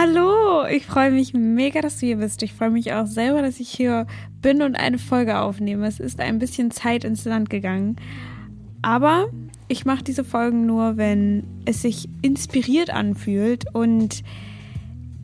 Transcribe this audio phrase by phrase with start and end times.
[0.00, 2.44] Hallo, ich freue mich mega, dass du hier bist.
[2.44, 4.06] Ich freue mich auch selber, dass ich hier
[4.40, 5.88] bin und eine Folge aufnehme.
[5.88, 7.96] Es ist ein bisschen Zeit ins Land gegangen.
[8.80, 9.26] Aber
[9.66, 13.64] ich mache diese Folgen nur, wenn es sich inspiriert anfühlt.
[13.74, 14.22] Und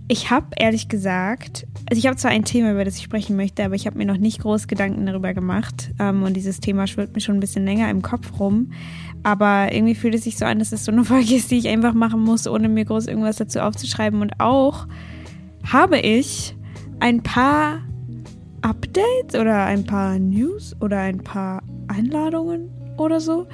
[0.08, 3.64] ich habe ehrlich gesagt, also ich habe zwar ein Thema, über das ich sprechen möchte,
[3.64, 5.92] aber ich habe mir noch nicht groß Gedanken darüber gemacht.
[6.00, 8.72] Ähm, und dieses Thema schwirrt mir schon ein bisschen länger im Kopf rum.
[9.24, 11.68] Aber irgendwie fühlt es sich so an, dass es so eine Folge ist, die ich
[11.68, 14.20] einfach machen muss, ohne mir groß irgendwas dazu aufzuschreiben.
[14.22, 14.86] Und auch
[15.64, 16.56] habe ich
[17.00, 17.80] ein paar
[18.62, 23.46] Updates oder ein paar News oder ein paar Einladungen oder so,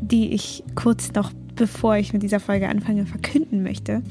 [0.00, 4.02] die ich kurz noch bevor ich mit dieser Folge anfange, verkünden möchte.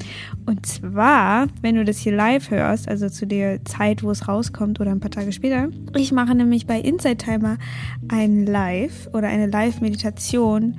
[0.46, 4.80] Und zwar, wenn du das hier live hörst, also zu der Zeit, wo es rauskommt
[4.80, 7.56] oder ein paar Tage später, ich mache nämlich bei Inside Timer
[8.08, 10.78] ein Live oder eine Live-Meditation,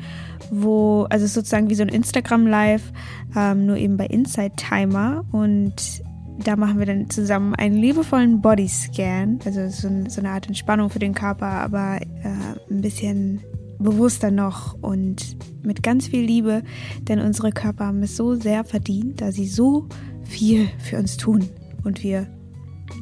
[0.52, 2.94] wo, also sozusagen wie so ein Instagram-Live,
[3.36, 6.04] ähm, nur eben bei Inside Timer und
[6.44, 11.00] da machen wir dann zusammen einen liebevollen Bodyscan, also so, so eine Art Entspannung für
[11.00, 13.42] den Körper, aber äh, ein bisschen
[13.80, 16.64] bewusster noch und mit ganz viel Liebe,
[17.02, 19.88] denn unsere Körper haben es so sehr verdient, da sie so
[20.24, 21.50] viel für uns tun
[21.84, 22.28] und wir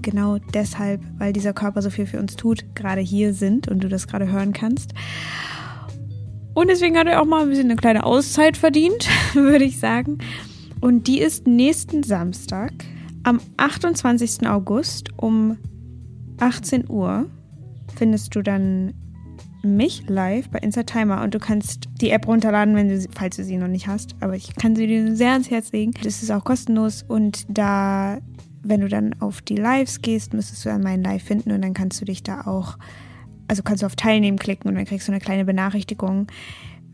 [0.02, 3.90] genau deshalb, weil dieser Körper so viel für uns tut, gerade hier sind und du
[3.90, 4.94] das gerade hören kannst.
[6.54, 10.20] Und deswegen hat er auch mal ein bisschen eine kleine Auszeit verdient, würde ich sagen.
[10.82, 12.72] Und die ist nächsten Samstag
[13.24, 14.48] am 28.
[14.48, 15.58] August um
[16.40, 17.30] 18 Uhr
[17.96, 18.94] findest du dann
[19.64, 23.44] mich live bei Inside Timer und du kannst die App runterladen, wenn du, falls du
[23.44, 24.16] sie noch nicht hast.
[24.20, 25.94] Aber ich kann sie dir sehr ans Herz legen.
[26.04, 28.20] Das ist auch kostenlos und da,
[28.64, 31.74] wenn du dann auf die Lives gehst, müsstest du dann meinen Live finden und dann
[31.74, 32.78] kannst du dich da auch,
[33.48, 36.28] also kannst du auf Teilnehmen klicken und dann kriegst du eine kleine Benachrichtigung.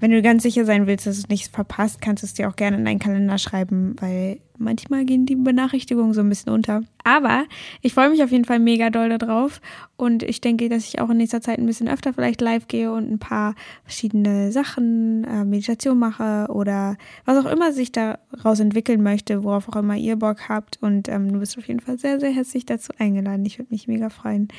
[0.04, 2.58] Wenn du ganz sicher sein willst, dass du nichts verpasst, kannst du es dir auch
[2.58, 6.82] gerne in deinen Kalender schreiben, weil manchmal gehen die Benachrichtigungen so ein bisschen unter.
[7.06, 7.46] Aber
[7.80, 9.62] ich freue mich auf jeden Fall mega doll darauf
[9.96, 12.92] und ich denke, dass ich auch in nächster Zeit ein bisschen öfter vielleicht live gehe
[12.92, 13.56] und ein paar
[13.86, 19.78] verschiedene Sachen, äh, Meditation mache oder was auch immer sich daraus entwickeln möchte, worauf auch
[19.78, 20.80] immer ihr Bock habt.
[20.82, 23.46] Und ähm, du bist auf jeden Fall sehr, sehr herzlich dazu eingeladen.
[23.46, 24.50] Ich würde mich mega freuen.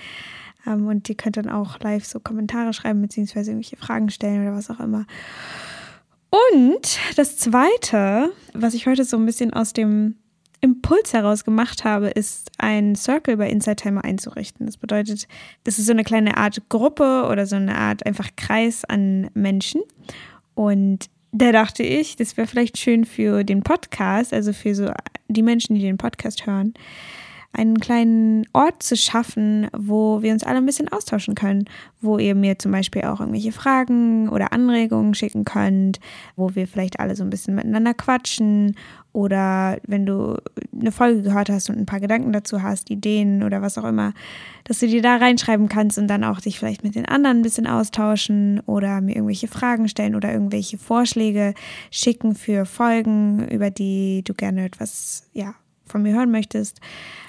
[0.67, 4.57] Ähm, und ihr könnt dann auch live so Kommentare schreiben, beziehungsweise irgendwelche Fragen stellen oder
[4.57, 5.07] was auch immer.
[6.31, 10.17] Und das Zweite, was ich heute so ein bisschen aus dem
[10.61, 14.67] Impuls heraus gemacht habe, ist ein Circle bei Inside Timer einzurichten.
[14.67, 15.29] Das bedeutet,
[15.65, 19.83] das ist so eine kleine Art Gruppe oder so eine Art einfach Kreis an Menschen.
[20.55, 24.91] Und da dachte ich, das wäre vielleicht schön für den Podcast, also für so
[25.29, 26.75] die Menschen, die den Podcast hören,
[27.55, 31.65] einen kleinen Ort zu schaffen, wo wir uns alle ein bisschen austauschen können,
[32.01, 36.01] wo ihr mir zum Beispiel auch irgendwelche Fragen oder Anregungen schicken könnt,
[36.37, 38.77] wo wir vielleicht alle so ein bisschen miteinander quatschen.
[39.13, 40.37] Oder wenn du
[40.79, 44.13] eine Folge gehört hast und ein paar Gedanken dazu hast, Ideen oder was auch immer,
[44.65, 47.43] dass du dir da reinschreiben kannst und dann auch dich vielleicht mit den anderen ein
[47.43, 51.55] bisschen austauschen oder mir irgendwelche Fragen stellen oder irgendwelche Vorschläge
[51.93, 55.55] schicken für Folgen, über die du gerne etwas, ja,
[55.87, 56.81] von mir hören möchtest,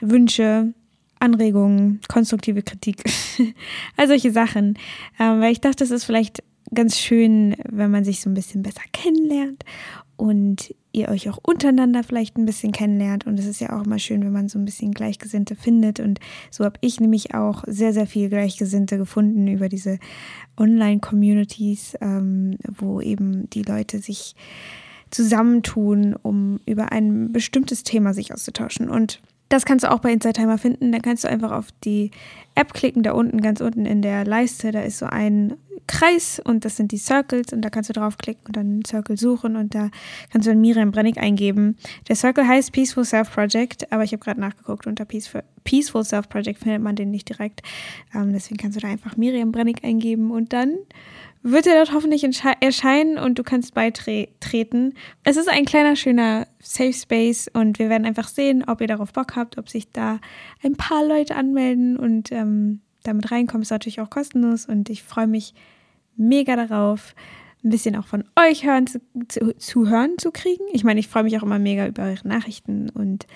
[0.01, 0.73] Wünsche,
[1.19, 3.03] Anregungen, konstruktive Kritik,
[3.97, 4.77] all solche Sachen.
[5.19, 6.43] Ähm, weil ich dachte, es ist vielleicht
[6.73, 9.63] ganz schön, wenn man sich so ein bisschen besser kennenlernt
[10.17, 13.27] und ihr euch auch untereinander vielleicht ein bisschen kennenlernt.
[13.27, 15.99] Und es ist ja auch immer schön, wenn man so ein bisschen Gleichgesinnte findet.
[15.99, 19.99] Und so habe ich nämlich auch sehr, sehr viel Gleichgesinnte gefunden über diese
[20.57, 24.35] Online-Communities, ähm, wo eben die Leute sich
[25.11, 28.89] zusammentun, um über ein bestimmtes Thema sich auszutauschen.
[28.89, 30.91] Und das kannst du auch bei Inside Timer finden.
[30.91, 32.11] Da kannst du einfach auf die
[32.55, 35.55] App klicken, da unten, ganz unten in der Leiste, da ist so ein
[35.88, 39.17] Kreis und das sind die Circles und da kannst du draufklicken und dann einen Circle
[39.17, 39.89] suchen und da
[40.31, 41.77] kannst du dann Miriam Brennig eingeben.
[42.07, 46.27] Der Circle heißt Peaceful Self Project, aber ich habe gerade nachgeguckt, unter Peaceful, Peaceful Self
[46.27, 47.61] Project findet man den nicht direkt.
[48.16, 50.75] Ähm, deswegen kannst du da einfach Miriam Brennig eingeben und dann
[51.47, 52.23] wird er dort hoffentlich
[52.59, 54.95] erscheinen und du kannst beitreten.
[55.23, 59.13] Es ist ein kleiner, schöner Safe Space und wir werden einfach sehen, ob ihr darauf
[59.13, 60.19] Bock habt, ob sich da
[60.64, 63.61] ein paar Leute anmelden und ähm, damit reinkommen.
[63.61, 65.53] Ist natürlich auch kostenlos und ich freue mich
[66.17, 67.14] mega darauf,
[67.64, 70.64] ein bisschen auch von euch hören zu, zu, zu hören zu kriegen.
[70.73, 73.28] Ich meine, ich freue mich auch immer mega über eure Nachrichten und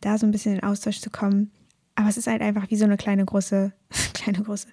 [0.00, 1.50] da so ein bisschen in Austausch zu kommen.
[1.98, 3.72] Aber es ist halt einfach wie so eine kleine große,
[4.14, 4.68] kleine große,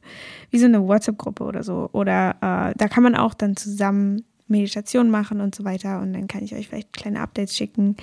[0.51, 1.89] wie so eine WhatsApp-Gruppe oder so.
[1.91, 6.01] Oder äh, da kann man auch dann zusammen Meditation machen und so weiter.
[6.01, 7.97] Und dann kann ich euch vielleicht kleine Updates schicken.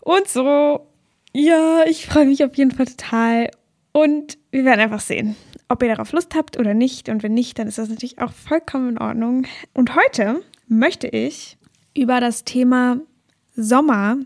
[0.00, 0.86] Und so.
[1.34, 3.50] Ja, ich freue mich auf jeden Fall total.
[3.92, 5.36] Und wir werden einfach sehen,
[5.68, 7.10] ob ihr darauf Lust habt oder nicht.
[7.10, 9.46] Und wenn nicht, dann ist das natürlich auch vollkommen in Ordnung.
[9.74, 11.58] Und heute möchte ich
[11.94, 12.96] über das Thema
[13.54, 14.16] Sommer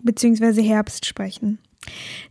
[0.00, 1.58] beziehungsweise Herbst sprechen.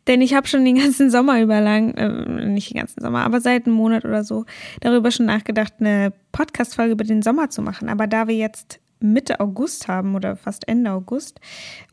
[0.08, 3.42] Denn ich habe schon den ganzen Sommer über lang, äh, nicht den ganzen Sommer, aber
[3.42, 4.46] seit einem Monat oder so,
[4.82, 7.90] darüber schon nachgedacht, eine Podcast-Folge über den Sommer zu machen.
[7.90, 11.40] Aber da wir jetzt Mitte August haben oder fast Ende August,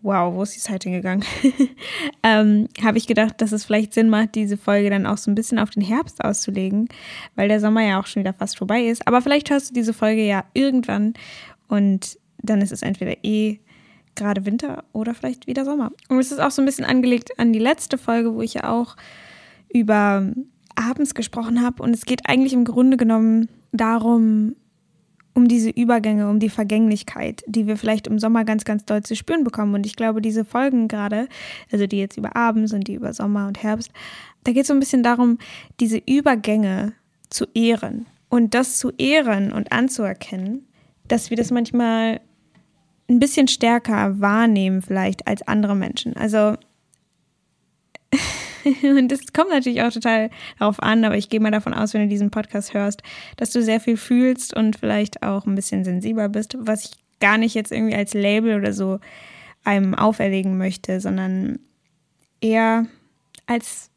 [0.02, 1.24] wow, wo ist die Zeit hingegangen?
[2.22, 5.36] ähm, habe ich gedacht, dass es vielleicht Sinn macht, diese Folge dann auch so ein
[5.36, 6.88] bisschen auf den Herbst auszulegen,
[7.36, 9.06] weil der Sommer ja auch schon wieder fast vorbei ist.
[9.06, 11.14] Aber vielleicht hörst du diese Folge ja irgendwann
[11.68, 13.60] und dann ist es entweder eh
[14.16, 15.92] gerade Winter oder vielleicht wieder Sommer.
[16.08, 18.70] Und es ist auch so ein bisschen angelegt an die letzte Folge, wo ich ja
[18.70, 18.96] auch
[19.72, 20.32] über
[20.74, 21.82] abends gesprochen habe.
[21.82, 24.56] Und es geht eigentlich im Grunde genommen darum,
[25.34, 29.14] um diese Übergänge, um die Vergänglichkeit, die wir vielleicht im Sommer ganz, ganz doll zu
[29.14, 29.74] spüren bekommen.
[29.74, 31.28] Und ich glaube, diese Folgen gerade,
[31.70, 33.90] also die jetzt über Abends und die über Sommer und Herbst,
[34.44, 35.38] da geht es so ein bisschen darum,
[35.78, 36.94] diese Übergänge
[37.28, 40.66] zu ehren und das zu ehren und anzuerkennen,
[41.06, 42.20] dass wir das manchmal
[43.08, 46.16] ein bisschen stärker wahrnehmen vielleicht als andere Menschen.
[46.16, 46.56] Also
[48.82, 52.02] und das kommt natürlich auch total darauf an, aber ich gehe mal davon aus, wenn
[52.02, 53.02] du diesen Podcast hörst,
[53.36, 57.38] dass du sehr viel fühlst und vielleicht auch ein bisschen sensibler bist, was ich gar
[57.38, 58.98] nicht jetzt irgendwie als Label oder so
[59.64, 61.58] einem auferlegen möchte, sondern
[62.40, 62.86] eher
[63.46, 63.90] als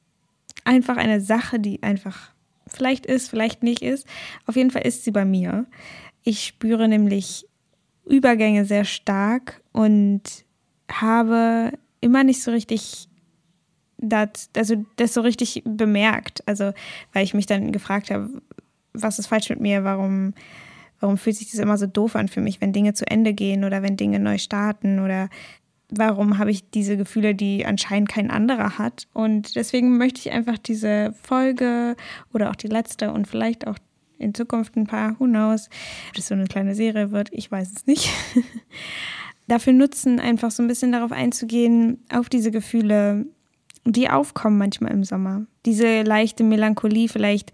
[0.66, 2.32] einfach eine Sache, die einfach
[2.68, 4.08] vielleicht ist, vielleicht nicht ist.
[4.46, 5.66] Auf jeden Fall ist sie bei mir.
[6.24, 7.49] Ich spüre nämlich
[8.10, 10.22] Übergänge sehr stark und
[10.92, 11.72] habe
[12.02, 13.08] immer nicht so richtig
[14.02, 16.48] das, also das so richtig bemerkt.
[16.48, 16.72] Also,
[17.14, 18.42] weil ich mich dann gefragt habe,
[18.94, 19.84] was ist falsch mit mir?
[19.84, 20.34] Warum,
[21.00, 23.64] warum fühlt sich das immer so doof an für mich, wenn Dinge zu Ende gehen
[23.64, 25.00] oder wenn Dinge neu starten?
[25.00, 25.30] Oder
[25.90, 29.08] warum habe ich diese Gefühle, die anscheinend kein anderer hat?
[29.14, 31.96] Und deswegen möchte ich einfach diese Folge
[32.34, 33.78] oder auch die letzte und vielleicht auch
[34.20, 35.70] in Zukunft ein paar, who knows,
[36.10, 38.10] ob das so eine kleine Serie wird, ich weiß es nicht.
[39.48, 43.26] Dafür nutzen, einfach so ein bisschen darauf einzugehen, auf diese Gefühle,
[43.86, 45.46] die aufkommen manchmal im Sommer.
[45.66, 47.52] Diese leichte Melancholie, vielleicht,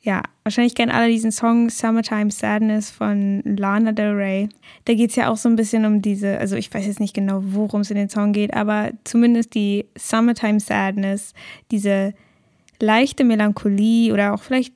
[0.00, 4.48] ja, wahrscheinlich kennen alle diesen Song Summertime Sadness von Lana Del Rey.
[4.86, 7.14] Da geht es ja auch so ein bisschen um diese, also ich weiß jetzt nicht
[7.14, 11.34] genau, worum es in den Song geht, aber zumindest die Summertime Sadness,
[11.70, 12.14] diese
[12.80, 14.72] leichte Melancholie oder auch vielleicht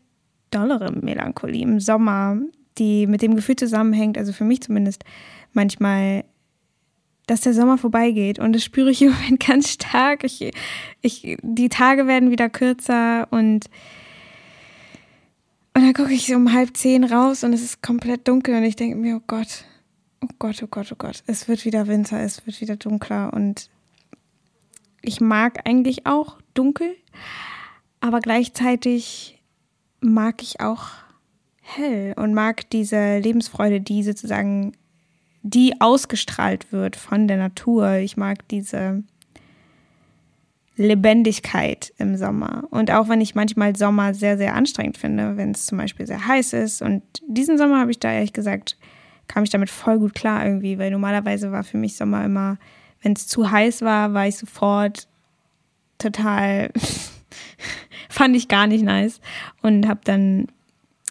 [0.51, 2.39] dollere Melancholie im Sommer,
[2.79, 5.05] die mit dem Gefühl zusammenhängt, also für mich zumindest
[5.53, 6.25] manchmal
[7.29, 8.41] dass der Sommer vorbeigeht.
[8.41, 10.25] Und das spüre ich im Moment ganz stark.
[10.25, 10.51] Ich,
[11.01, 13.67] ich, die Tage werden wieder kürzer und,
[15.75, 18.75] und dann gucke ich um halb zehn raus und es ist komplett dunkel und ich
[18.75, 19.65] denke mir, oh Gott,
[20.21, 23.71] oh Gott, oh Gott, oh Gott, es wird wieder Winter, es wird wieder dunkler und
[25.03, 26.97] ich mag eigentlich auch dunkel,
[28.01, 29.38] aber gleichzeitig
[30.01, 30.89] mag ich auch
[31.61, 34.73] hell und mag diese Lebensfreude, die sozusagen
[35.43, 37.95] die ausgestrahlt wird von der Natur.
[37.95, 39.03] Ich mag diese
[40.77, 42.65] Lebendigkeit im Sommer.
[42.71, 46.27] Und auch wenn ich manchmal Sommer sehr, sehr anstrengend finde, wenn es zum Beispiel sehr
[46.27, 46.83] heiß ist.
[46.83, 48.77] Und diesen Sommer habe ich da ehrlich gesagt,
[49.27, 52.59] kam ich damit voll gut klar irgendwie, weil normalerweise war für mich Sommer immer,
[53.03, 55.09] wenn es zu heiß war, war ich sofort
[55.99, 56.71] total,
[58.09, 59.21] fand ich gar nicht nice
[59.63, 60.49] und habe dann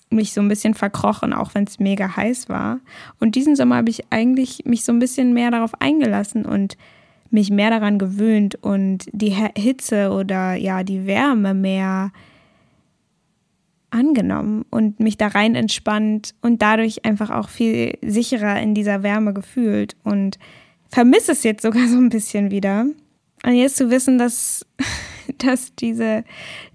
[0.10, 2.80] mich so ein bisschen verkrochen, auch wenn es mega heiß war.
[3.20, 6.78] Und diesen Sommer habe ich eigentlich mich so ein bisschen mehr darauf eingelassen und
[7.30, 12.12] mich mehr daran gewöhnt und die Hitze oder ja, die Wärme mehr
[13.90, 19.34] angenommen und mich da rein entspannt und dadurch einfach auch viel sicherer in dieser Wärme
[19.34, 20.38] gefühlt und
[20.90, 22.86] vermisse es jetzt sogar so ein bisschen wieder.
[23.46, 24.66] Und jetzt zu wissen, dass
[25.38, 26.24] dass diese,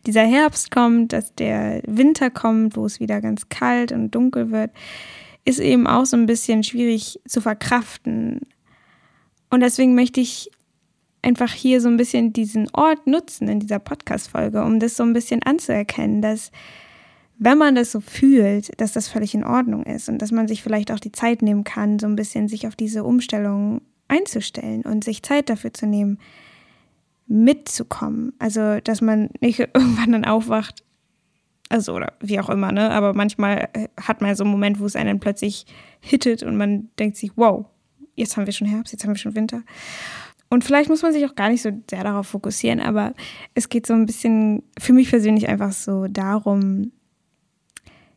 [0.07, 4.71] dieser Herbst kommt, dass der Winter kommt, wo es wieder ganz kalt und dunkel wird,
[5.45, 8.41] ist eben auch so ein bisschen schwierig zu verkraften.
[9.51, 10.51] Und deswegen möchte ich
[11.23, 15.13] einfach hier so ein bisschen diesen Ort nutzen in dieser Podcast-Folge, um das so ein
[15.13, 16.51] bisschen anzuerkennen, dass
[17.39, 20.63] wenn man das so fühlt, dass das völlig in Ordnung ist und dass man sich
[20.63, 25.03] vielleicht auch die Zeit nehmen kann, so ein bisschen sich auf diese Umstellung einzustellen und
[25.03, 26.19] sich Zeit dafür zu nehmen,
[27.27, 28.33] mitzukommen.
[28.39, 30.85] Also, dass man nicht irgendwann dann aufwacht,
[31.69, 32.91] also oder wie auch immer, ne?
[32.91, 35.67] Aber manchmal äh, hat man so einen Moment, wo es einen plötzlich
[36.01, 37.67] hittet und man denkt sich, wow,
[38.15, 39.63] jetzt haben wir schon Herbst, jetzt haben wir schon Winter.
[40.51, 43.15] Und vielleicht muss man sich auch gar nicht so sehr darauf fokussieren, aber
[43.55, 46.93] es geht so ein bisschen für mich persönlich einfach so darum,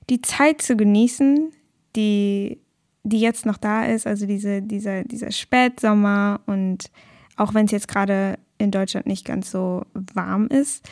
[0.09, 1.51] die Zeit zu genießen,
[1.95, 2.59] die,
[3.03, 6.91] die jetzt noch da ist, also diese, dieser, dieser Spätsommer und
[7.37, 10.87] auch wenn es jetzt gerade in Deutschland nicht ganz so warm ist,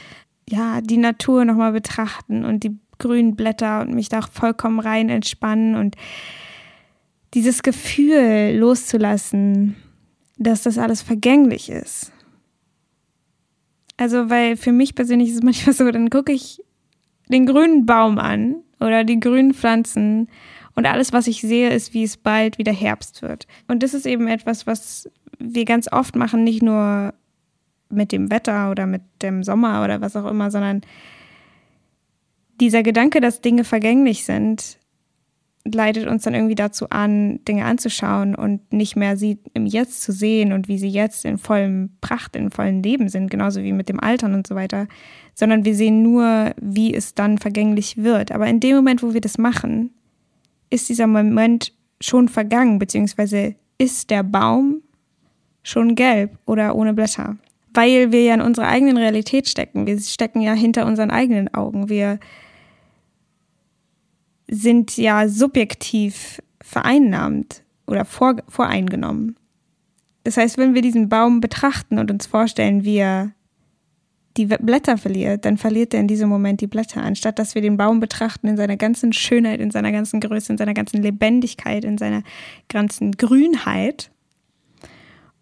[0.50, 5.75] ja, die Natur nochmal betrachten und die grünen Blätter und mich da vollkommen rein entspannen
[5.75, 5.96] und
[7.34, 9.75] dieses Gefühl loszulassen,
[10.38, 12.12] dass das alles vergänglich ist.
[13.98, 16.63] Also, weil für mich persönlich ist es manchmal so, dann gucke ich
[17.30, 20.27] den grünen Baum an oder die grünen Pflanzen
[20.75, 23.48] und alles, was ich sehe, ist, wie es bald wieder Herbst wird.
[23.68, 27.13] Und das ist eben etwas, was wir ganz oft machen, nicht nur
[27.94, 30.82] mit dem Wetter oder mit dem Sommer oder was auch immer, sondern
[32.60, 34.78] dieser Gedanke, dass Dinge vergänglich sind,
[35.66, 40.12] leitet uns dann irgendwie dazu an, Dinge anzuschauen und nicht mehr sie im Jetzt zu
[40.12, 43.88] sehen und wie sie jetzt in vollem Pracht, in vollem Leben sind, genauso wie mit
[43.88, 44.88] dem Altern und so weiter,
[45.34, 48.32] sondern wir sehen nur, wie es dann vergänglich wird.
[48.32, 49.92] Aber in dem Moment, wo wir das machen,
[50.70, 51.72] ist dieser Moment
[52.02, 54.82] schon vergangen, beziehungsweise ist der Baum
[55.64, 57.38] schon gelb oder ohne Blätter.
[57.74, 59.88] Weil wir ja in unserer eigenen Realität stecken.
[59.88, 61.89] Wir stecken ja hinter unseren eigenen Augen.
[61.89, 62.20] Wir
[64.48, 69.36] sind ja subjektiv vereinnahmt oder vor, voreingenommen.
[70.24, 73.32] Das heißt, wenn wir diesen Baum betrachten und uns vorstellen, wie er
[74.38, 77.77] die Blätter verliert, dann verliert er in diesem Moment die Blätter, anstatt dass wir den
[77.77, 81.98] Baum betrachten in seiner ganzen Schönheit, in seiner ganzen Größe, in seiner ganzen Lebendigkeit, in
[81.98, 82.24] seiner
[82.68, 84.12] ganzen Grünheit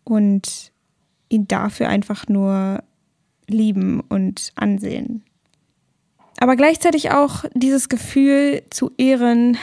[0.04, 0.71] und
[1.32, 2.84] ihn dafür einfach nur
[3.48, 5.24] lieben und ansehen
[6.42, 9.58] aber gleichzeitig auch dieses Gefühl zu ehren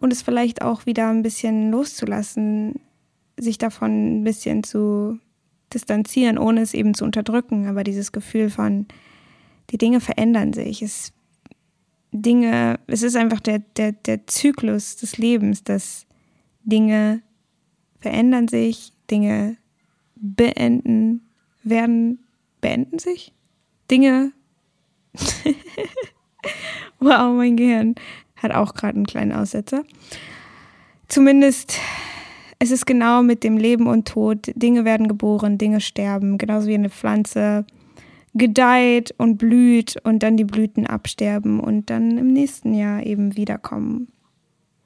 [0.00, 2.80] und es vielleicht auch wieder ein bisschen loszulassen,
[3.38, 5.18] sich davon ein bisschen zu
[5.74, 7.66] distanzieren, ohne es eben zu unterdrücken.
[7.66, 8.86] Aber dieses Gefühl von,
[9.68, 10.80] die Dinge verändern sich.
[10.80, 11.12] Es,
[12.12, 16.06] Dinge, es ist einfach der, der, der Zyklus des Lebens, dass
[16.62, 17.20] Dinge
[18.00, 19.58] verändern sich, Dinge
[20.22, 21.28] beenden,
[21.62, 22.24] werden,
[22.62, 23.34] beenden sich?
[23.90, 24.32] Dinge
[27.00, 27.94] wow, mein Gehirn
[28.36, 29.84] hat auch gerade einen kleinen Aussetzer.
[31.08, 31.78] Zumindest
[32.58, 34.50] es ist genau mit dem Leben und Tod.
[34.54, 37.66] Dinge werden geboren, Dinge sterben, genauso wie eine Pflanze
[38.34, 44.08] gedeiht und blüht und dann die Blüten absterben und dann im nächsten Jahr eben wiederkommen.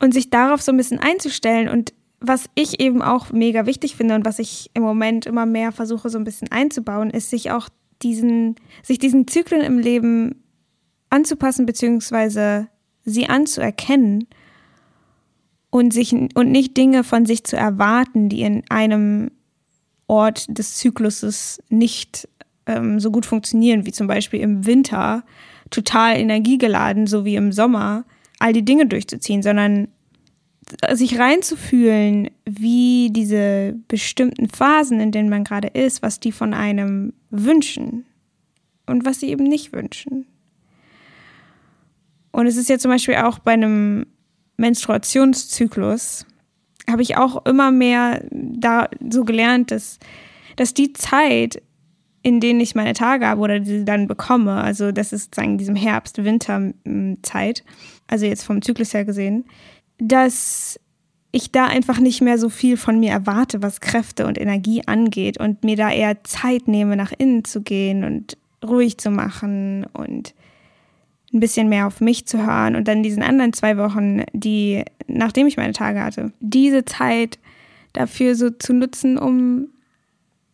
[0.01, 4.15] Und sich darauf so ein bisschen einzustellen und was ich eben auch mega wichtig finde
[4.15, 7.69] und was ich im Moment immer mehr versuche so ein bisschen einzubauen, ist sich auch
[8.03, 10.43] diesen, sich diesen Zyklen im Leben
[11.11, 12.67] anzupassen bzw.
[13.05, 14.27] sie anzuerkennen
[15.71, 19.31] und sich und nicht Dinge von sich zu erwarten, die in einem
[20.07, 22.29] Ort des Zykluses nicht
[22.67, 25.25] ähm, so gut funktionieren, wie zum Beispiel im Winter
[25.71, 28.05] total energiegeladen, so wie im Sommer,
[28.39, 29.89] all die Dinge durchzuziehen, sondern
[30.93, 37.13] sich reinzufühlen, wie diese bestimmten Phasen, in denen man gerade ist, was die von einem
[37.31, 38.05] wünschen
[38.87, 40.27] und was sie eben nicht wünschen.
[42.33, 44.07] Und es ist ja zum Beispiel auch bei einem
[44.57, 46.27] Menstruationszyklus,
[46.91, 49.99] habe ich auch immer mehr da so gelernt, dass,
[50.57, 51.63] dass die Zeit,
[52.23, 55.77] in denen ich meine Tage habe oder die dann bekomme, also das ist sozusagen diesem
[55.77, 57.65] Herbst-Winter-Zeit,
[58.07, 59.45] also jetzt vom Zyklus her gesehen,
[59.99, 60.79] dass
[61.33, 65.39] ich da einfach nicht mehr so viel von mir erwarte, was Kräfte und Energie angeht
[65.39, 70.35] und mir da eher Zeit nehme, nach innen zu gehen und ruhig zu machen und
[71.35, 75.47] ein bisschen mehr auf mich zu hören und dann diesen anderen zwei Wochen, die, nachdem
[75.47, 77.39] ich meine Tage hatte, diese Zeit
[77.93, 79.69] dafür so zu nutzen, um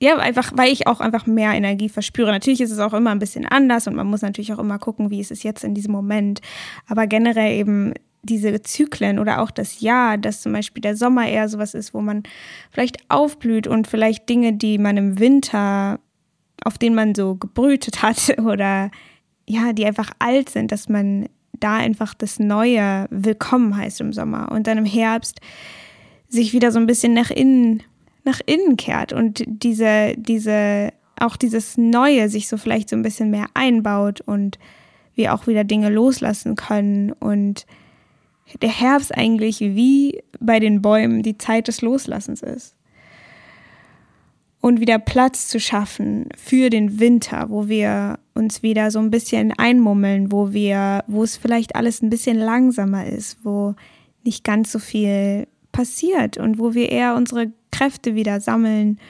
[0.00, 2.32] ja, einfach, weil ich auch einfach mehr Energie verspüre.
[2.32, 5.10] Natürlich ist es auch immer ein bisschen anders und man muss natürlich auch immer gucken,
[5.10, 6.40] wie ist es jetzt in diesem Moment.
[6.88, 11.48] Aber generell eben diese Zyklen oder auch das Jahr, dass zum Beispiel der Sommer eher
[11.48, 12.22] sowas ist, wo man
[12.70, 15.98] vielleicht aufblüht und vielleicht Dinge, die man im Winter,
[16.64, 18.90] auf denen man so gebrütet hat oder
[19.46, 24.50] ja, die einfach alt sind, dass man da einfach das Neue willkommen heißt im Sommer
[24.52, 25.40] und dann im Herbst
[26.28, 27.82] sich wieder so ein bisschen nach innen,
[28.24, 33.30] nach innen kehrt und diese, diese, auch dieses Neue sich so vielleicht so ein bisschen
[33.30, 34.58] mehr einbaut und
[35.14, 37.66] wir auch wieder Dinge loslassen können und
[38.60, 42.74] der Herbst eigentlich wie bei den Bäumen die Zeit des Loslassens ist.
[44.60, 49.52] Und wieder Platz zu schaffen für den Winter, wo wir uns wieder so ein bisschen
[49.52, 53.74] einmummeln, wo wir, wo es vielleicht alles ein bisschen langsamer ist, wo
[54.22, 59.00] nicht ganz so viel passiert und wo wir eher unsere Kräfte wieder sammeln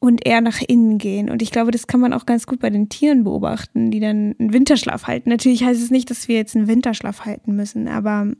[0.00, 1.30] und eher nach innen gehen.
[1.30, 4.34] Und ich glaube, das kann man auch ganz gut bei den Tieren beobachten, die dann
[4.38, 5.28] einen Winterschlaf halten.
[5.28, 8.32] Natürlich heißt es nicht, dass wir jetzt einen Winterschlaf halten müssen, aber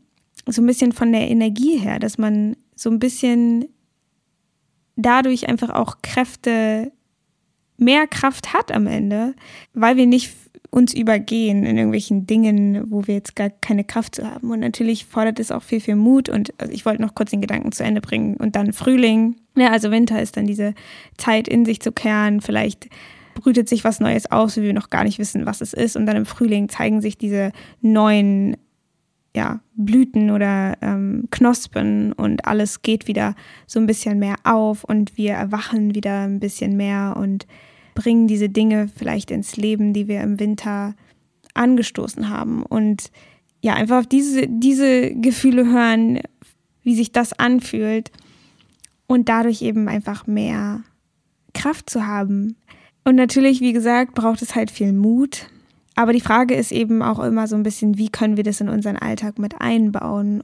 [0.47, 3.67] so ein bisschen von der Energie her, dass man so ein bisschen
[4.97, 6.93] dadurch einfach auch Kräfte,
[7.77, 9.35] mehr Kraft hat am Ende,
[9.75, 10.35] weil wir nicht
[10.71, 14.51] uns übergehen in irgendwelchen Dingen, wo wir jetzt gar keine Kraft zu haben.
[14.51, 16.29] Und natürlich fordert es auch viel, viel Mut.
[16.29, 18.37] Und also ich wollte noch kurz den Gedanken zu Ende bringen.
[18.37, 19.37] Und dann Frühling.
[19.57, 20.75] Ja, also Winter ist dann diese
[21.17, 22.41] Zeit, in sich zu kehren.
[22.41, 22.89] Vielleicht
[23.35, 25.97] brütet sich was Neues aus, wie wir noch gar nicht wissen, was es ist.
[25.97, 27.51] Und dann im Frühling zeigen sich diese
[27.81, 28.57] neuen
[29.35, 33.35] ja, Blüten oder ähm, Knospen und alles geht wieder
[33.67, 37.47] so ein bisschen mehr auf und wir erwachen wieder ein bisschen mehr und
[37.95, 40.95] bringen diese Dinge vielleicht ins Leben, die wir im Winter
[41.55, 42.63] angestoßen haben.
[42.63, 43.11] Und
[43.63, 46.21] ja, einfach auf diese, diese Gefühle hören,
[46.83, 48.11] wie sich das anfühlt
[49.07, 50.83] und dadurch eben einfach mehr
[51.53, 52.57] Kraft zu haben.
[53.05, 55.49] Und natürlich, wie gesagt, braucht es halt viel Mut
[56.01, 58.71] aber die Frage ist eben auch immer so ein bisschen, wie können wir das in
[58.71, 60.43] unseren Alltag mit einbauen?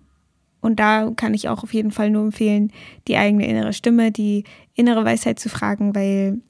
[0.61, 2.73] Und da kann ich auch auf jeden Fall nur empfehlen,
[3.09, 6.43] die eigene innere Stimme, die innere Weisheit zu fragen, weil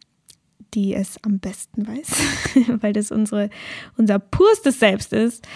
[0.75, 3.51] die es am besten weiß, weil das unsere,
[3.97, 5.47] unser purstes Selbst ist.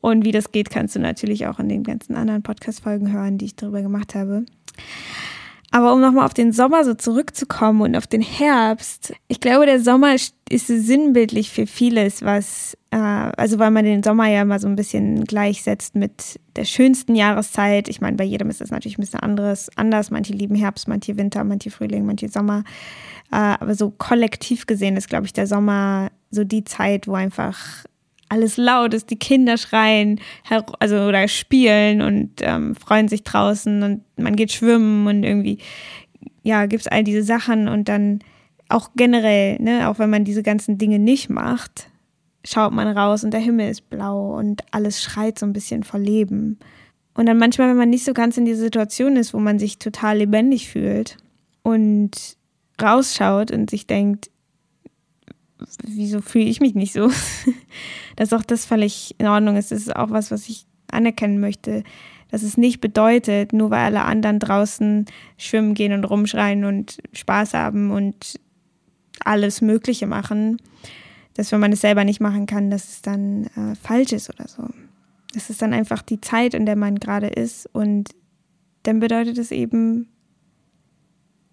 [0.00, 3.46] Und wie das geht, kannst du natürlich auch in den ganzen anderen Podcast-Folgen hören, die
[3.46, 4.44] ich darüber gemacht habe.
[5.72, 9.80] Aber um nochmal auf den Sommer so zurückzukommen und auf den Herbst, ich glaube, der
[9.80, 14.68] Sommer ist sinnbildlich für vieles, was, äh, also weil man den Sommer ja immer so
[14.68, 17.88] ein bisschen gleichsetzt mit der schönsten Jahreszeit.
[17.88, 20.10] Ich meine, bei jedem ist das natürlich ein bisschen anderes, anders.
[20.10, 22.62] Manche lieben Herbst, manche Winter, manche Frühling, manche Sommer.
[23.32, 27.84] Äh, aber so kollektiv gesehen ist, glaube ich, der Sommer so die Zeit, wo einfach
[28.28, 30.20] alles laut ist, die Kinder schreien,
[30.78, 35.58] also oder spielen und ähm, freuen sich draußen und man geht schwimmen und irgendwie,
[36.42, 38.20] ja, gibt es all diese Sachen und dann
[38.68, 41.88] auch generell, ne, auch wenn man diese ganzen Dinge nicht macht,
[42.44, 46.00] schaut man raus und der Himmel ist blau und alles schreit so ein bisschen vor
[46.00, 46.58] Leben.
[47.14, 49.78] Und dann manchmal, wenn man nicht so ganz in dieser Situation ist, wo man sich
[49.78, 51.16] total lebendig fühlt
[51.62, 52.36] und
[52.80, 54.30] rausschaut und sich denkt,
[55.82, 57.10] wieso fühle ich mich nicht so?
[58.16, 59.70] dass auch das völlig in Ordnung ist.
[59.70, 61.84] Das ist auch was, was ich anerkennen möchte.
[62.30, 67.54] Dass es nicht bedeutet, nur weil alle anderen draußen schwimmen gehen und rumschreien und Spaß
[67.54, 68.40] haben und
[69.24, 70.58] alles Mögliche machen,
[71.34, 74.48] dass wenn man es selber nicht machen kann, dass es dann äh, falsch ist oder
[74.48, 74.64] so.
[75.34, 78.10] Das ist dann einfach die Zeit, in der man gerade ist und
[78.82, 80.08] dann bedeutet es eben,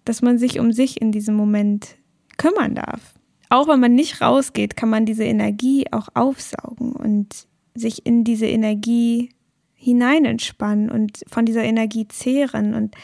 [0.04, 1.96] dass man sich um sich in diesem Moment
[2.36, 3.13] kümmern darf
[3.50, 8.46] auch wenn man nicht rausgeht, kann man diese Energie auch aufsaugen und sich in diese
[8.46, 9.30] Energie
[9.74, 12.94] hinein entspannen und von dieser Energie zehren und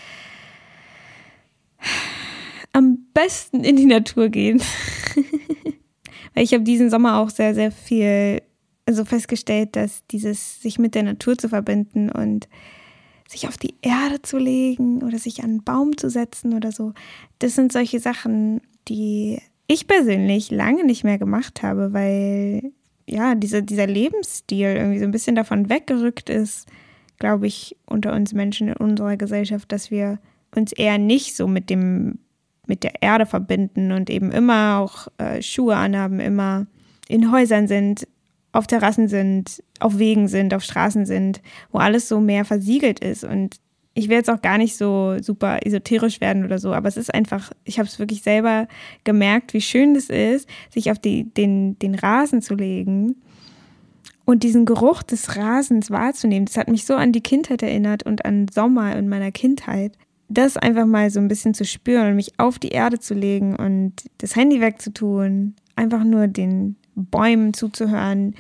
[2.73, 4.63] am besten in die Natur gehen.
[6.35, 8.43] Weil ich habe diesen Sommer auch sehr, sehr viel
[8.87, 12.49] also festgestellt, dass dieses sich mit der Natur zu verbinden und
[13.29, 16.93] sich auf die Erde zu legen oder sich an einen Baum zu setzen oder so,
[17.39, 19.41] das sind solche Sachen, die
[19.73, 22.73] ich persönlich lange nicht mehr gemacht habe, weil
[23.07, 26.69] ja, diese, dieser Lebensstil irgendwie so ein bisschen davon weggerückt ist,
[27.21, 30.19] glaube ich, unter uns Menschen in unserer Gesellschaft, dass wir
[30.57, 32.19] uns eher nicht so mit dem,
[32.67, 36.67] mit der Erde verbinden und eben immer auch äh, Schuhe anhaben, immer
[37.07, 38.09] in Häusern sind,
[38.51, 43.23] auf Terrassen sind, auf Wegen sind, auf Straßen sind, wo alles so mehr versiegelt ist.
[43.23, 43.59] Und
[43.95, 47.13] ich will jetzt auch gar nicht so super esoterisch werden oder so, aber es ist
[47.13, 48.69] einfach, ich habe es wirklich selber
[49.05, 53.17] gemerkt, wie schön es ist, sich auf die, den, den Rasen zu legen
[54.25, 56.47] und diesen Geruch des Rasens wahrzunehmen.
[56.47, 59.97] Das hat mich so an die Kindheit erinnert und an Sommer in meiner Kindheit.
[60.29, 63.57] Das einfach mal so ein bisschen zu spüren und mich auf die Erde zu legen
[63.57, 68.37] und das Handy wegzutun, einfach nur den Bäumen zuzuhören,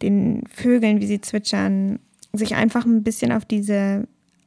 [0.00, 1.98] den Vögeln, wie sie zwitschern,
[2.32, 4.06] sich einfach ein bisschen auf diese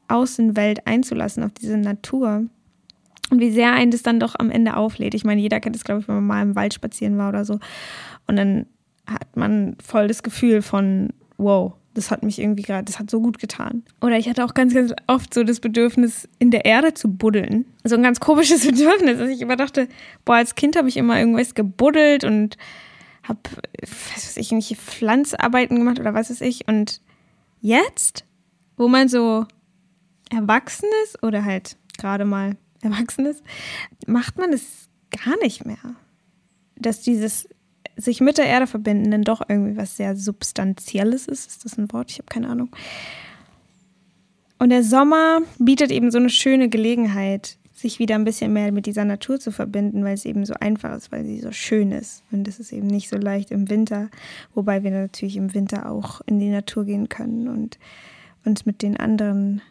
[0.10, 2.46] Außenwelt einzulassen, auf diese Natur.
[3.30, 5.14] Und wie sehr einen das dann doch am Ende auflädt.
[5.14, 7.46] Ich meine, jeder kennt es, glaube ich, wenn man mal im Wald spazieren war oder
[7.46, 7.60] so.
[8.28, 8.66] Und dann
[9.06, 13.22] hat man voll das Gefühl von, wow, das hat mich irgendwie gerade, das hat so
[13.22, 13.84] gut getan.
[14.02, 17.66] Oder ich hatte auch ganz, ganz oft so das Bedürfnis, in der Erde zu buddeln.
[17.84, 19.88] So ein ganz komisches Bedürfnis, dass ich immer dachte,
[20.26, 22.58] boah, als Kind habe ich immer irgendwas gebuddelt und
[23.24, 23.40] habe,
[23.82, 26.68] was weiß ich, irgendwelche Pflanzarbeiten gemacht oder was weiß ich.
[26.68, 27.02] Und
[27.62, 28.26] jetzt,
[28.78, 29.46] wo man so
[30.30, 33.44] Erwachsenes oder halt gerade mal Erwachsenes,
[34.08, 34.90] macht man es
[35.26, 35.96] gar nicht mehr.
[36.76, 37.48] Dass dieses
[37.98, 41.48] sich mit der Erde verbinden dann doch irgendwie was sehr Substanzielles ist.
[41.48, 42.12] Ist das ein Wort?
[42.12, 42.70] Ich habe keine Ahnung.
[44.58, 48.86] Und der Sommer bietet eben so eine schöne Gelegenheit, sich wieder ein bisschen mehr mit
[48.86, 52.24] dieser Natur zu verbinden, weil es eben so einfach ist, weil sie so schön ist.
[52.32, 54.10] Und das ist eben nicht so leicht im Winter,
[54.54, 57.80] wobei wir natürlich im Winter auch in die Natur gehen können und
[58.44, 59.62] uns mit den anderen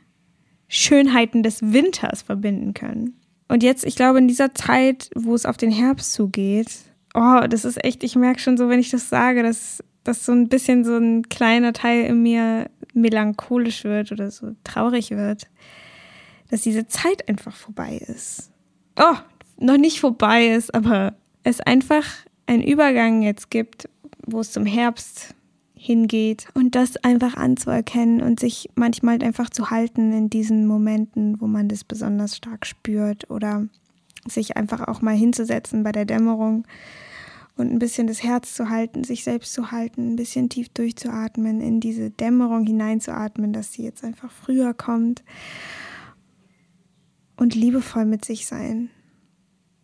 [0.68, 3.18] Schönheiten des Winters verbinden können.
[3.48, 6.70] Und jetzt, ich glaube, in dieser Zeit, wo es auf den Herbst zugeht,
[7.14, 10.32] oh, das ist echt, ich merke schon so, wenn ich das sage, dass, dass so
[10.32, 15.48] ein bisschen so ein kleiner Teil in mir melancholisch wird oder so traurig wird,
[16.50, 18.50] dass diese Zeit einfach vorbei ist.
[18.98, 19.16] Oh,
[19.58, 22.04] noch nicht vorbei ist, aber es einfach
[22.46, 23.88] einen Übergang jetzt gibt,
[24.26, 25.34] wo es zum Herbst
[25.78, 31.46] hingeht und das einfach anzuerkennen und sich manchmal einfach zu halten in diesen Momenten, wo
[31.46, 33.66] man das besonders stark spürt oder
[34.26, 36.66] sich einfach auch mal hinzusetzen bei der Dämmerung
[37.56, 41.60] und ein bisschen das Herz zu halten, sich selbst zu halten, ein bisschen tief durchzuatmen,
[41.60, 45.22] in diese Dämmerung hineinzuatmen, dass sie jetzt einfach früher kommt
[47.36, 48.90] und liebevoll mit sich sein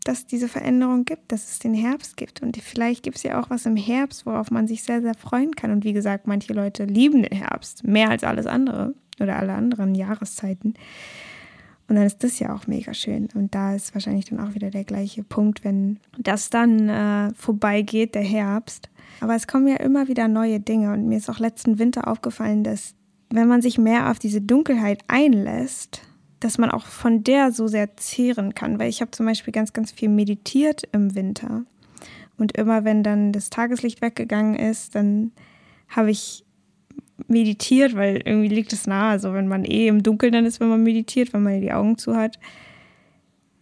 [0.05, 2.43] dass es diese Veränderung gibt, dass es den Herbst gibt.
[2.43, 5.57] Und vielleicht gibt es ja auch was im Herbst, worauf man sich sehr, sehr freuen
[5.57, 5.71] kann.
[5.71, 9.95] Und wie gesagt, manche Leute lieben den Herbst mehr als alles andere oder alle anderen
[9.95, 10.75] Jahreszeiten.
[11.89, 13.29] Und dann ist das ja auch mega schön.
[13.35, 18.15] Und da ist wahrscheinlich dann auch wieder der gleiche Punkt, wenn das dann äh, vorbeigeht,
[18.15, 18.91] der Herbst.
[19.21, 20.93] Aber es kommen ja immer wieder neue Dinge.
[20.93, 22.95] Und mir ist auch letzten Winter aufgefallen, dass
[23.31, 26.03] wenn man sich mehr auf diese Dunkelheit einlässt,
[26.41, 28.79] dass man auch von der so sehr zehren kann.
[28.79, 31.65] Weil ich habe zum Beispiel ganz, ganz viel meditiert im Winter.
[32.37, 35.33] Und immer wenn dann das Tageslicht weggegangen ist, dann
[35.89, 36.45] habe ich
[37.29, 39.11] meditiert, weil irgendwie liegt es nahe.
[39.11, 41.97] Also wenn man eh im Dunkeln dann ist, wenn man meditiert, wenn man die Augen
[41.97, 42.39] zu hat,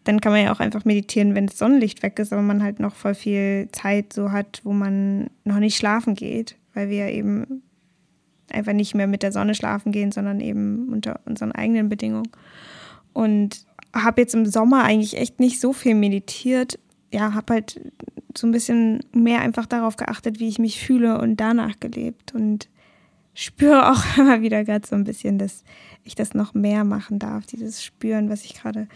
[0.05, 2.81] dann kann man ja auch einfach meditieren, wenn das Sonnenlicht weg ist, aber man halt
[2.81, 7.63] noch voll viel Zeit so hat, wo man noch nicht schlafen geht, weil wir eben
[8.51, 12.31] einfach nicht mehr mit der Sonne schlafen gehen, sondern eben unter unseren eigenen Bedingungen.
[13.13, 16.79] Und habe jetzt im Sommer eigentlich echt nicht so viel meditiert.
[17.13, 17.81] Ja, habe halt
[18.37, 22.35] so ein bisschen mehr einfach darauf geachtet, wie ich mich fühle und danach gelebt.
[22.35, 22.69] Und
[23.35, 25.65] spüre auch immer wieder gerade so ein bisschen, dass
[26.05, 28.89] ich das noch mehr machen darf, dieses Spüren, was ich gerade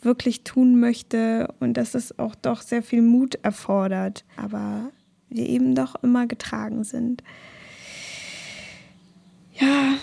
[0.00, 4.90] wirklich tun möchte und dass es auch doch sehr viel Mut erfordert, aber
[5.28, 7.22] wir eben doch immer getragen sind.
[9.60, 9.94] Ja,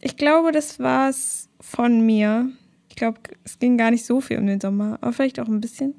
[0.00, 2.50] ich glaube, das war's von mir.
[2.88, 5.60] Ich glaube, es ging gar nicht so viel um den Sommer, aber vielleicht auch ein
[5.60, 5.94] bisschen.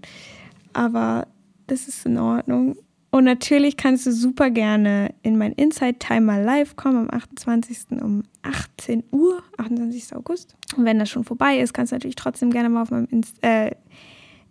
[0.74, 1.28] Aber
[1.68, 2.78] das ist in Ordnung.
[3.12, 8.02] Und natürlich kannst du super gerne in mein Inside Timer Live kommen am 28.
[8.02, 10.16] um 18 Uhr, 28.
[10.16, 10.56] August.
[10.76, 13.42] Und wenn das schon vorbei ist, kannst du natürlich trotzdem gerne mal auf meinem Inst
[13.44, 13.72] äh,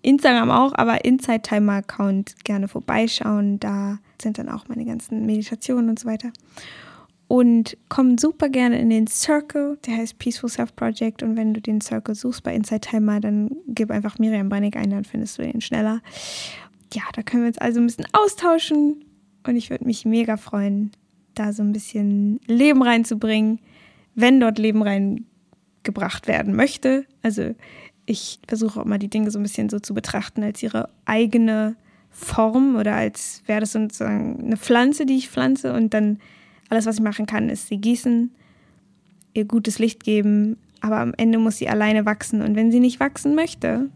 [0.02, 3.58] Instagram auch, aber Inside Timer Account gerne vorbeischauen.
[3.58, 6.30] Da sind dann auch meine ganzen Meditationen und so weiter
[7.34, 11.20] und komm super gerne in den Circle, der heißt Peaceful Self Project.
[11.20, 14.90] Und wenn du den Circle suchst bei Inside Timer, dann gib einfach Miriam Breinig ein,
[14.90, 16.00] dann findest du den schneller.
[16.92, 19.04] Ja, da können wir uns also ein bisschen austauschen
[19.44, 20.92] und ich würde mich mega freuen,
[21.34, 23.58] da so ein bisschen Leben reinzubringen,
[24.14, 27.04] wenn dort Leben reingebracht werden möchte.
[27.22, 27.56] Also
[28.06, 31.74] ich versuche auch mal die Dinge so ein bisschen so zu betrachten als ihre eigene
[32.10, 36.20] Form oder als wäre das sozusagen eine Pflanze, die ich pflanze und dann
[36.74, 38.30] alles, was ich machen kann, ist sie gießen,
[39.32, 42.42] ihr gutes Licht geben, aber am Ende muss sie alleine wachsen.
[42.42, 43.88] Und wenn sie nicht wachsen möchte,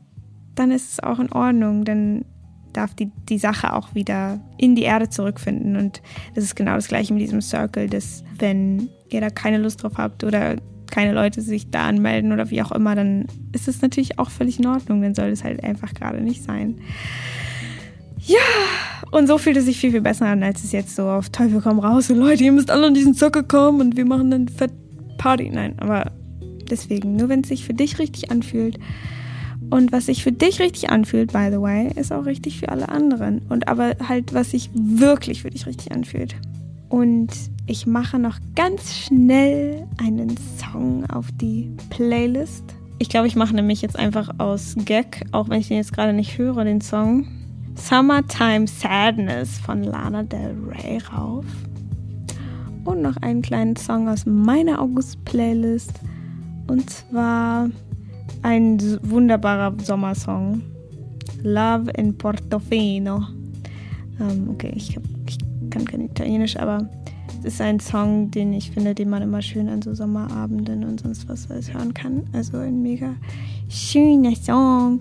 [0.55, 1.85] dann ist es auch in Ordnung.
[1.85, 2.25] Dann
[2.73, 5.77] darf die, die Sache auch wieder in die Erde zurückfinden.
[5.77, 6.03] Und
[6.35, 9.99] das ist genau das gleiche mit diesem Circle, dass wenn ihr da keine Lust drauf
[9.99, 10.57] habt oder
[10.91, 14.59] keine Leute sich da anmelden oder wie auch immer, dann ist es natürlich auch völlig
[14.59, 15.03] in Ordnung.
[15.03, 16.81] Dann soll es halt einfach gerade nicht sein.
[18.29, 18.37] Ja,
[19.11, 21.63] und so fühlt es sich viel, viel besser an, als es jetzt so auf Teufel
[21.63, 22.11] komm raus.
[22.11, 24.71] Und Leute, ihr müsst alle an diesen Zucker kommen und wir machen dann Fett
[25.17, 25.49] Party.
[25.51, 26.13] Nein, aber
[26.71, 28.79] deswegen, nur wenn es sich für dich richtig anfühlt.
[29.71, 32.91] Und was sich für dich richtig anfühlt, by the way, ist auch richtig für alle
[32.91, 33.41] anderen.
[33.49, 36.37] Und aber halt, was sich wirklich für dich richtig anfühlt.
[36.91, 37.29] Und
[37.67, 42.65] ich mache noch ganz schnell einen Song auf die Playlist.
[42.99, 46.13] Ich glaube, ich mache nämlich jetzt einfach aus Gag, auch wenn ich den jetzt gerade
[46.13, 47.27] nicht höre, den Song,
[47.79, 51.45] Summertime Sadness von Lana Del Rey rauf.
[52.85, 55.93] Und noch einen kleinen Song aus meiner August-Playlist.
[56.67, 57.71] Und zwar
[58.43, 60.63] ein wunderbarer Sommersong.
[61.43, 63.23] Love in Portofino.
[64.21, 65.39] Ähm, okay, ich, hab, ich
[65.71, 66.89] kann kein Italienisch, aber
[67.39, 71.01] es ist ein Song, den ich finde, den man immer schön an so Sommerabenden und
[71.01, 72.25] sonst was hören kann.
[72.33, 73.15] Also ein mega
[73.69, 74.99] schöner Song.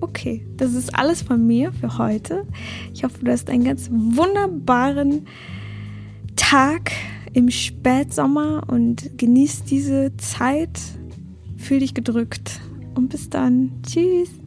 [0.00, 2.46] Okay, das ist alles von mir für heute.
[2.94, 5.26] Ich hoffe, du hast einen ganz wunderbaren
[6.36, 6.92] Tag
[7.32, 10.80] im Spätsommer und genießt diese Zeit.
[11.56, 12.60] Fühl dich gedrückt
[12.94, 13.72] und bis dann.
[13.86, 14.39] Tschüss.